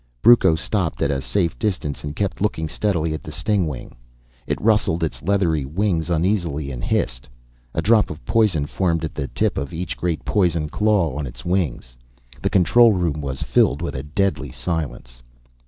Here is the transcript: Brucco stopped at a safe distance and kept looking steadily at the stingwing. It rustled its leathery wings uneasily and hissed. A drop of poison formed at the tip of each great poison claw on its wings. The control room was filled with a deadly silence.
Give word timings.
Brucco 0.23 0.55
stopped 0.55 1.03
at 1.03 1.11
a 1.11 1.21
safe 1.21 1.59
distance 1.59 2.03
and 2.03 2.15
kept 2.15 2.41
looking 2.41 2.67
steadily 2.67 3.13
at 3.13 3.21
the 3.21 3.29
stingwing. 3.31 3.95
It 4.47 4.59
rustled 4.59 5.03
its 5.03 5.21
leathery 5.21 5.63
wings 5.63 6.09
uneasily 6.09 6.71
and 6.71 6.83
hissed. 6.83 7.29
A 7.75 7.83
drop 7.83 8.09
of 8.09 8.25
poison 8.25 8.65
formed 8.65 9.05
at 9.05 9.13
the 9.13 9.27
tip 9.27 9.59
of 9.59 9.71
each 9.73 9.95
great 9.95 10.25
poison 10.25 10.69
claw 10.69 11.15
on 11.19 11.27
its 11.27 11.45
wings. 11.45 11.95
The 12.41 12.49
control 12.49 12.93
room 12.93 13.21
was 13.21 13.43
filled 13.43 13.83
with 13.83 13.93
a 13.93 14.01
deadly 14.01 14.49
silence. 14.51 15.21